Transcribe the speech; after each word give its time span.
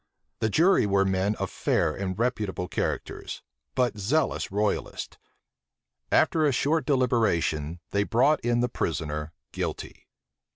The 0.39 0.49
jury 0.49 0.87
were 0.87 1.05
men 1.05 1.35
of 1.35 1.51
fair 1.51 1.93
and 1.95 2.17
reputable 2.17 2.67
characters, 2.67 3.43
but 3.75 3.99
zealous 3.99 4.51
royalists: 4.51 5.19
after 6.11 6.43
a 6.43 6.51
short 6.51 6.87
deliberation, 6.87 7.79
they 7.91 8.01
brought 8.03 8.39
in 8.39 8.61
the 8.61 8.67
prisoner 8.67 9.31
guilty. 9.51 10.07